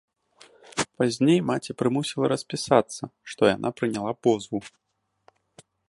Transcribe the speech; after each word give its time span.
Пазней 1.01 1.39
маці 1.49 1.75
прымусілі 1.81 2.25
распісацца, 2.35 3.03
што 3.35 3.41
яна 3.55 3.69
прыняла 3.83 4.13
позву. 4.29 4.57